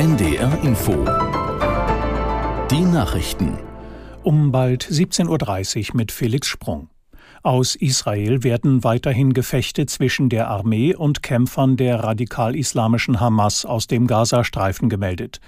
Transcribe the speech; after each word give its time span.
NDR 0.00 0.58
Info. 0.62 0.92
Die 2.70 2.80
Nachrichten. 2.80 3.58
Um 4.22 4.50
bald 4.50 4.84
17.30 4.84 5.90
Uhr 5.90 5.96
mit 5.96 6.10
Felix 6.10 6.46
Sprung. 6.46 6.88
Aus 7.42 7.74
Israel 7.74 8.42
werden 8.42 8.82
weiterhin 8.82 9.34
Gefechte 9.34 9.84
zwischen 9.86 10.28
der 10.28 10.48
Armee 10.48 10.94
und 10.94 11.22
Kämpfern 11.22 11.76
der 11.76 12.04
radikal-islamischen 12.04 13.20
Hamas 13.20 13.64
aus 13.66 13.88
dem 13.88 14.06
Gazastreifen 14.06 14.88
gemeldet. 14.88 15.40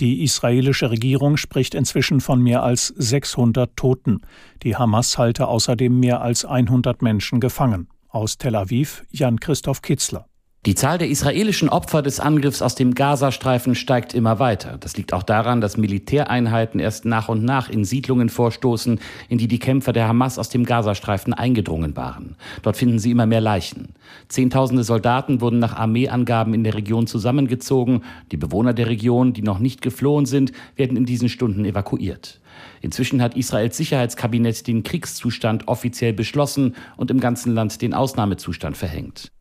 Die 0.00 0.24
israelische 0.24 0.90
Regierung 0.90 1.36
spricht 1.36 1.74
inzwischen 1.74 2.20
von 2.20 2.42
mehr 2.42 2.62
als 2.62 2.88
600 2.88 3.76
Toten. 3.76 4.22
Die 4.62 4.74
Hamas 4.74 5.18
halte 5.18 5.48
außerdem 5.48 6.00
mehr 6.00 6.22
als 6.22 6.44
100 6.44 7.02
Menschen 7.02 7.40
gefangen. 7.40 7.88
Aus 8.08 8.38
Tel 8.38 8.56
Aviv 8.56 9.04
Jan 9.10 9.38
Christoph 9.38 9.82
Kitzler. 9.82 10.26
Die 10.64 10.76
Zahl 10.76 10.96
der 10.96 11.08
israelischen 11.08 11.68
Opfer 11.68 12.02
des 12.02 12.20
Angriffs 12.20 12.62
aus 12.62 12.76
dem 12.76 12.94
Gazastreifen 12.94 13.74
steigt 13.74 14.14
immer 14.14 14.38
weiter. 14.38 14.78
Das 14.78 14.96
liegt 14.96 15.12
auch 15.12 15.24
daran, 15.24 15.60
dass 15.60 15.76
Militäreinheiten 15.76 16.78
erst 16.78 17.04
nach 17.04 17.28
und 17.28 17.42
nach 17.42 17.68
in 17.68 17.84
Siedlungen 17.84 18.28
vorstoßen, 18.28 19.00
in 19.28 19.38
die 19.38 19.48
die 19.48 19.58
Kämpfer 19.58 19.92
der 19.92 20.06
Hamas 20.06 20.38
aus 20.38 20.50
dem 20.50 20.64
Gazastreifen 20.64 21.34
eingedrungen 21.34 21.96
waren. 21.96 22.36
Dort 22.62 22.76
finden 22.76 23.00
sie 23.00 23.10
immer 23.10 23.26
mehr 23.26 23.40
Leichen. 23.40 23.94
Zehntausende 24.28 24.84
Soldaten 24.84 25.40
wurden 25.40 25.58
nach 25.58 25.74
Armeeangaben 25.74 26.54
in 26.54 26.62
der 26.62 26.74
Region 26.74 27.08
zusammengezogen. 27.08 28.04
Die 28.30 28.36
Bewohner 28.36 28.72
der 28.72 28.86
Region, 28.86 29.32
die 29.32 29.42
noch 29.42 29.58
nicht 29.58 29.82
geflohen 29.82 30.26
sind, 30.26 30.52
werden 30.76 30.96
in 30.96 31.06
diesen 31.06 31.28
Stunden 31.28 31.64
evakuiert. 31.64 32.40
Inzwischen 32.82 33.20
hat 33.20 33.36
Israels 33.36 33.76
Sicherheitskabinett 33.76 34.64
den 34.68 34.84
Kriegszustand 34.84 35.66
offiziell 35.66 36.12
beschlossen 36.12 36.76
und 36.96 37.10
im 37.10 37.18
ganzen 37.18 37.52
Land 37.52 37.82
den 37.82 37.94
Ausnahmezustand 37.94 38.76
verhängt. 38.76 39.32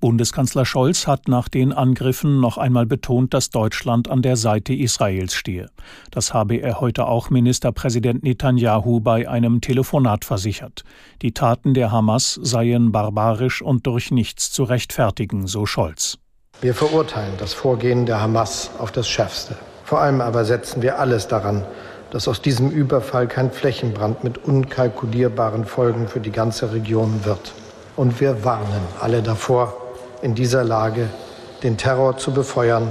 Bundeskanzler 0.00 0.64
Scholz 0.64 1.06
hat 1.06 1.28
nach 1.28 1.48
den 1.48 1.72
Angriffen 1.72 2.40
noch 2.40 2.58
einmal 2.58 2.86
betont, 2.86 3.34
dass 3.34 3.50
Deutschland 3.50 4.08
an 4.08 4.22
der 4.22 4.36
Seite 4.36 4.74
Israels 4.74 5.34
stehe. 5.34 5.70
Das 6.10 6.34
habe 6.34 6.56
er 6.56 6.80
heute 6.80 7.06
auch 7.06 7.30
Ministerpräsident 7.30 8.22
Netanyahu 8.22 9.00
bei 9.00 9.28
einem 9.28 9.60
Telefonat 9.60 10.24
versichert. 10.24 10.84
Die 11.22 11.32
Taten 11.32 11.74
der 11.74 11.92
Hamas 11.92 12.38
seien 12.42 12.92
barbarisch 12.92 13.62
und 13.62 13.86
durch 13.86 14.10
nichts 14.10 14.50
zu 14.50 14.64
rechtfertigen, 14.64 15.46
so 15.46 15.66
Scholz. 15.66 16.18
Wir 16.60 16.74
verurteilen 16.74 17.34
das 17.38 17.52
Vorgehen 17.52 18.06
der 18.06 18.20
Hamas 18.20 18.70
auf 18.78 18.92
das 18.92 19.08
Schärfste. 19.08 19.56
Vor 19.84 20.00
allem 20.00 20.20
aber 20.20 20.44
setzen 20.44 20.82
wir 20.82 20.98
alles 20.98 21.28
daran, 21.28 21.64
dass 22.10 22.28
aus 22.28 22.40
diesem 22.40 22.70
Überfall 22.70 23.26
kein 23.26 23.50
Flächenbrand 23.50 24.22
mit 24.22 24.38
unkalkulierbaren 24.38 25.64
Folgen 25.64 26.06
für 26.06 26.20
die 26.20 26.30
ganze 26.30 26.72
Region 26.72 27.24
wird. 27.24 27.52
Und 27.96 28.20
wir 28.20 28.44
warnen 28.44 28.82
alle 29.00 29.20
davor, 29.20 29.83
in 30.24 30.34
dieser 30.34 30.64
Lage 30.64 31.10
den 31.62 31.76
Terror 31.76 32.16
zu 32.16 32.32
befeuern 32.32 32.88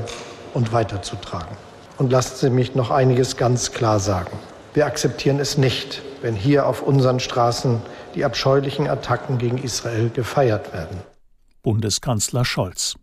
und 0.53 0.72
weiterzutragen. 0.72 1.58
Und 1.98 2.12
lassen 2.12 2.36
Sie 2.38 2.50
mich 2.52 2.75
noch 2.75 2.92
einiges 2.92 3.38
ganz 3.38 3.72
klar 3.72 4.00
sagen. 4.00 4.38
Wir 4.73 4.86
akzeptieren 4.86 5.40
es 5.40 5.58
nicht, 5.58 6.03
wenn 6.22 6.36
hier 6.36 6.67
auf 6.67 6.84
unseren 6.84 7.20
Straßen 7.20 7.81
die 8.16 8.23
abscheulichen 8.23 8.88
Attacken 8.88 9.40
gegen 9.40 9.58
Israel 9.58 10.09
gefeiert 10.09 10.73
werden. 10.73 10.98
Bundeskanzler 11.64 12.45
Scholz. 12.45 12.95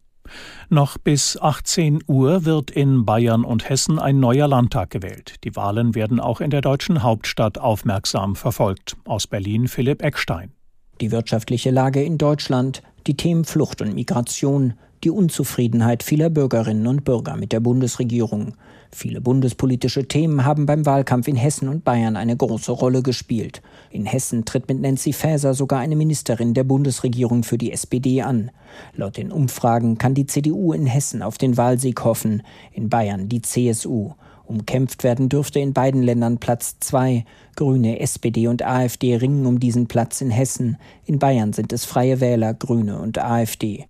Noch 0.68 0.96
bis 0.96 1.36
18 1.36 2.04
Uhr 2.06 2.44
wird 2.44 2.70
in 2.70 3.04
Bayern 3.04 3.44
und 3.44 3.68
Hessen 3.68 3.98
ein 3.98 4.20
neuer 4.20 4.46
Landtag 4.46 4.90
gewählt. 4.90 5.36
Die 5.42 5.56
Wahlen 5.56 5.96
werden 5.96 6.20
auch 6.20 6.40
in 6.40 6.50
der 6.50 6.60
deutschen 6.60 7.02
Hauptstadt 7.02 7.58
aufmerksam 7.58 8.36
verfolgt. 8.36 8.96
Aus 9.06 9.26
Berlin 9.26 9.66
Philipp 9.66 10.02
Eckstein. 10.02 10.52
Die 11.00 11.10
wirtschaftliche 11.10 11.70
Lage 11.70 12.02
in 12.02 12.18
Deutschland, 12.18 12.82
die 13.06 13.16
Themen 13.16 13.44
Flucht 13.44 13.82
und 13.82 13.94
Migration, 13.94 14.74
die 15.04 15.10
Unzufriedenheit 15.10 16.02
vieler 16.02 16.28
Bürgerinnen 16.28 16.86
und 16.86 17.04
Bürger 17.04 17.36
mit 17.36 17.52
der 17.52 17.60
Bundesregierung. 17.60 18.54
Viele 18.92 19.20
bundespolitische 19.20 20.06
Themen 20.06 20.44
haben 20.44 20.66
beim 20.66 20.84
Wahlkampf 20.84 21.28
in 21.28 21.36
Hessen 21.36 21.68
und 21.68 21.84
Bayern 21.84 22.16
eine 22.16 22.36
große 22.36 22.72
Rolle 22.72 23.02
gespielt. 23.02 23.62
In 23.90 24.04
Hessen 24.04 24.44
tritt 24.44 24.68
mit 24.68 24.80
Nancy 24.80 25.12
Faeser 25.12 25.54
sogar 25.54 25.78
eine 25.78 25.96
Ministerin 25.96 26.54
der 26.54 26.64
Bundesregierung 26.64 27.44
für 27.44 27.56
die 27.56 27.72
SPD 27.72 28.20
an. 28.20 28.50
Laut 28.94 29.16
den 29.16 29.32
Umfragen 29.32 29.96
kann 29.96 30.14
die 30.14 30.26
CDU 30.26 30.72
in 30.72 30.86
Hessen 30.86 31.22
auf 31.22 31.38
den 31.38 31.56
Wahlsieg 31.56 32.04
hoffen, 32.04 32.42
in 32.72 32.90
Bayern 32.90 33.28
die 33.28 33.42
CSU. 33.42 34.12
Umkämpft 34.50 35.04
werden 35.04 35.28
dürfte 35.28 35.60
in 35.60 35.72
beiden 35.72 36.02
Ländern 36.02 36.38
Platz 36.38 36.78
zwei. 36.80 37.24
Grüne, 37.56 38.00
SPD 38.00 38.48
und 38.48 38.64
AfD 38.64 39.16
ringen 39.16 39.46
um 39.46 39.60
diesen 39.60 39.86
Platz 39.86 40.20
in 40.20 40.30
Hessen. 40.30 40.76
In 41.06 41.18
Bayern 41.18 41.52
sind 41.52 41.72
es 41.72 41.84
Freie 41.84 42.20
Wähler, 42.20 42.52
Grüne 42.52 42.98
und 42.98 43.18
AfD. 43.18 43.86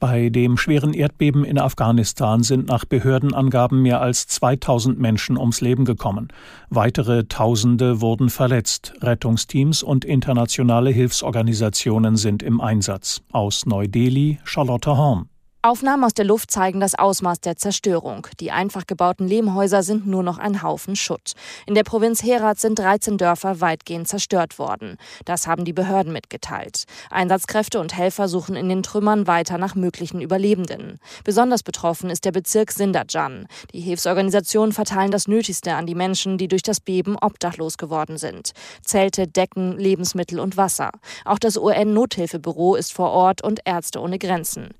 Bei 0.00 0.30
dem 0.30 0.56
schweren 0.56 0.94
Erdbeben 0.94 1.44
in 1.44 1.58
Afghanistan 1.58 2.42
sind 2.42 2.68
nach 2.68 2.86
Behördenangaben 2.86 3.82
mehr 3.82 4.00
als 4.00 4.26
2000 4.28 4.98
Menschen 4.98 5.36
ums 5.36 5.60
Leben 5.60 5.84
gekommen. 5.84 6.28
Weitere 6.70 7.24
Tausende 7.24 8.00
wurden 8.00 8.30
verletzt. 8.30 8.94
Rettungsteams 9.02 9.82
und 9.82 10.06
internationale 10.06 10.90
Hilfsorganisationen 10.90 12.16
sind 12.16 12.42
im 12.42 12.62
Einsatz. 12.62 13.20
Aus 13.30 13.66
Neu-Delhi 13.66 14.38
Charlotte 14.44 14.96
Horn. 14.96 15.28
Aufnahmen 15.62 16.04
aus 16.04 16.14
der 16.14 16.24
Luft 16.24 16.50
zeigen 16.50 16.80
das 16.80 16.94
Ausmaß 16.94 17.42
der 17.42 17.54
Zerstörung. 17.54 18.26
Die 18.40 18.50
einfach 18.50 18.86
gebauten 18.86 19.28
Lehmhäuser 19.28 19.82
sind 19.82 20.06
nur 20.06 20.22
noch 20.22 20.38
ein 20.38 20.62
Haufen 20.62 20.96
Schutt. 20.96 21.34
In 21.66 21.74
der 21.74 21.84
Provinz 21.84 22.22
Herat 22.22 22.58
sind 22.58 22.78
13 22.78 23.18
Dörfer 23.18 23.60
weitgehend 23.60 24.08
zerstört 24.08 24.58
worden. 24.58 24.96
Das 25.26 25.46
haben 25.46 25.66
die 25.66 25.74
Behörden 25.74 26.14
mitgeteilt. 26.14 26.84
Einsatzkräfte 27.10 27.78
und 27.78 27.94
Helfer 27.94 28.26
suchen 28.26 28.56
in 28.56 28.70
den 28.70 28.82
Trümmern 28.82 29.26
weiter 29.26 29.58
nach 29.58 29.74
möglichen 29.74 30.22
Überlebenden. 30.22 30.98
Besonders 31.24 31.62
betroffen 31.62 32.08
ist 32.08 32.24
der 32.24 32.32
Bezirk 32.32 32.72
Sindajan. 32.72 33.46
Die 33.74 33.80
Hilfsorganisationen 33.80 34.72
verteilen 34.72 35.10
das 35.10 35.28
Nötigste 35.28 35.74
an 35.74 35.84
die 35.84 35.94
Menschen, 35.94 36.38
die 36.38 36.48
durch 36.48 36.62
das 36.62 36.80
Beben 36.80 37.18
obdachlos 37.20 37.76
geworden 37.76 38.16
sind. 38.16 38.52
Zelte, 38.82 39.28
Decken, 39.28 39.76
Lebensmittel 39.76 40.40
und 40.40 40.56
Wasser. 40.56 40.90
Auch 41.26 41.38
das 41.38 41.58
UN-Nothilfebüro 41.58 42.76
ist 42.76 42.94
vor 42.94 43.10
Ort 43.10 43.42
und 43.42 43.60
Ärzte 43.66 44.00
ohne 44.00 44.18
Grenzen. 44.18 44.70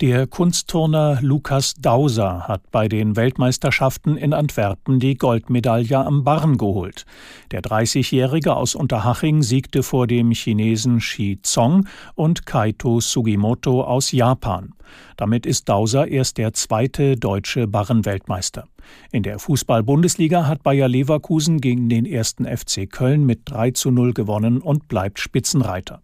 Der 0.00 0.26
Kunstturner 0.26 1.18
Lukas 1.20 1.74
Dauser 1.74 2.48
hat 2.48 2.70
bei 2.70 2.88
den 2.88 3.16
Weltmeisterschaften 3.16 4.16
in 4.16 4.32
Antwerpen 4.32 5.00
die 5.00 5.16
Goldmedaille 5.16 5.98
am 5.98 6.24
Barren 6.24 6.58
geholt. 6.58 7.04
Der 7.50 7.62
30-Jährige 7.62 8.56
aus 8.56 8.74
Unterhaching 8.74 9.42
siegte 9.42 9.82
vor 9.82 10.06
dem 10.06 10.30
Chinesen 10.30 11.00
Shi 11.00 11.40
Zong 11.42 11.86
und 12.14 12.46
Kaito 12.46 13.00
Sugimoto 13.00 13.82
aus 13.82 14.12
Japan. 14.12 14.74
Damit 15.16 15.46
ist 15.46 15.68
Dauser 15.68 16.08
erst 16.08 16.38
der 16.38 16.52
zweite 16.52 17.16
deutsche 17.16 17.66
Barrenweltmeister. 17.66 18.64
In 19.12 19.22
der 19.22 19.38
Fußball-Bundesliga 19.38 20.46
hat 20.46 20.62
Bayer 20.62 20.88
Leverkusen 20.88 21.60
gegen 21.60 21.88
den 21.88 22.06
ersten 22.06 22.44
FC 22.44 22.90
Köln 22.90 23.24
mit 23.24 23.42
3 23.44 23.72
zu 23.72 23.90
0 23.90 24.14
gewonnen 24.14 24.58
und 24.58 24.88
bleibt 24.88 25.18
Spitzenreiter. 25.18 26.02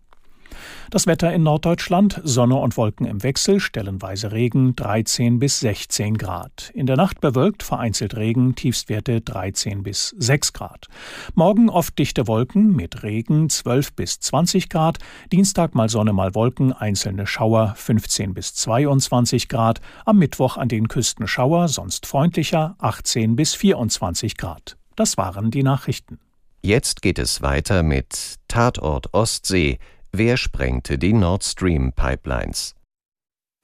Das 0.91 1.07
Wetter 1.07 1.33
in 1.33 1.43
Norddeutschland, 1.43 2.21
Sonne 2.25 2.57
und 2.57 2.77
Wolken 2.77 3.07
im 3.07 3.23
Wechsel, 3.23 3.61
stellenweise 3.61 4.33
Regen 4.33 4.77
13 4.77 5.39
bis 5.39 5.61
16 5.61 6.17
Grad. 6.17 6.71
In 6.75 6.87
der 6.87 6.97
Nacht 6.97 7.21
bewölkt, 7.21 7.63
vereinzelt 7.63 8.17
Regen, 8.17 8.55
Tiefstwerte 8.55 9.21
13 9.21 9.83
bis 9.83 10.15
6 10.19 10.53
Grad. 10.53 10.87
Morgen 11.35 11.69
oft 11.69 11.99
dichte 11.99 12.27
Wolken 12.27 12.75
mit 12.75 13.03
Regen 13.03 13.49
12 13.49 13.95
bis 13.95 14.21
20 14.21 14.69
Grad. 14.69 14.99
Dienstag 15.33 15.75
mal 15.75 15.89
Sonne, 15.89 16.13
mal 16.13 16.35
Wolken, 16.35 16.73
einzelne 16.73 17.27
Schauer 17.27 17.75
15 17.77 18.35
bis 18.35 18.55
22 18.55 19.49
Grad. 19.49 19.81
Am 20.05 20.19
Mittwoch 20.19 20.57
an 20.57 20.69
den 20.69 20.89
Küsten 20.89 21.27
Schauer, 21.27 21.69
sonst 21.69 22.07
freundlicher 22.07 22.77
18 22.79 23.37
bis 23.37 23.55
24 23.55 24.37
Grad. 24.37 24.77
Das 24.95 25.17
waren 25.17 25.51
die 25.51 25.63
Nachrichten. 25.63 26.19
Jetzt 26.63 27.03
geht 27.03 27.19
es 27.19 27.43
weiter 27.43 27.83
mit 27.83 28.37
Tatort 28.49 29.15
Ostsee 29.15 29.79
Wer 30.19 30.39
sprengte 30.39 30.97
die 30.97 31.13
Nord 31.13 31.45
Stream 31.45 31.93
Pipelines? 31.93 32.75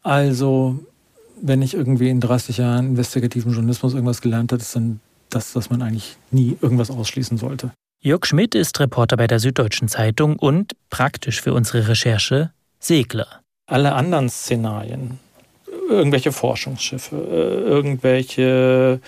Also, 0.02 0.80
wenn 1.40 1.62
ich 1.62 1.72
irgendwie 1.72 2.10
in 2.10 2.20
30 2.20 2.58
Jahren 2.58 2.88
investigativen 2.88 3.52
Journalismus 3.54 3.94
irgendwas 3.94 4.20
gelernt 4.20 4.52
habe, 4.52 4.60
ist 4.60 4.76
dann 4.76 5.00
das, 5.30 5.54
dass 5.54 5.70
man 5.70 5.80
eigentlich 5.80 6.18
nie 6.30 6.58
irgendwas 6.60 6.90
ausschließen 6.90 7.38
sollte. 7.38 7.70
Jörg 8.02 8.26
Schmidt 8.26 8.54
ist 8.54 8.78
Reporter 8.80 9.16
bei 9.16 9.26
der 9.26 9.38
Süddeutschen 9.38 9.88
Zeitung 9.88 10.36
und, 10.36 10.74
praktisch 10.90 11.40
für 11.40 11.54
unsere 11.54 11.88
Recherche, 11.88 12.50
Segler. 12.78 13.40
Alle 13.66 13.94
anderen 13.94 14.28
Szenarien, 14.28 15.20
irgendwelche 15.88 16.32
Forschungsschiffe, 16.32 17.16
irgendwelche 17.16 19.00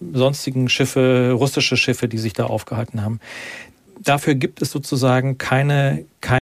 sonstigen 0.00 0.70
Schiffe, 0.70 1.32
russische 1.32 1.76
Schiffe, 1.76 2.08
die 2.08 2.18
sich 2.18 2.32
da 2.32 2.46
aufgehalten 2.46 3.02
haben, 3.02 3.20
dafür 4.00 4.34
gibt 4.34 4.62
es 4.62 4.70
sozusagen 4.70 5.36
keine, 5.36 6.06
keine 6.22 6.38